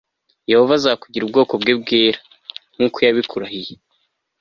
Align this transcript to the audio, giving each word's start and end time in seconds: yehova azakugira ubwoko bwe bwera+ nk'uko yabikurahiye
yehova 0.51 0.73
azakugira 0.79 1.23
ubwoko 1.25 1.53
bwe 1.61 1.73
bwera+ 1.81 2.17
nk'uko 2.73 2.97
yabikurahiye 3.05 3.73